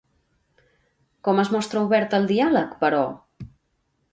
Com 1.27 1.41
es 1.43 1.51
mostra 1.57 1.83
obert 1.89 2.17
al 2.21 2.25
diàleg, 2.33 2.73
però? 2.83 3.03